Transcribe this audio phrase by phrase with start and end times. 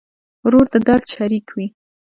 [0.43, 1.67] ورور د درد شریک وي.